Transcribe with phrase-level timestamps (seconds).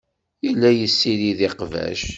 [0.45, 2.01] Yella yessirid iqbac.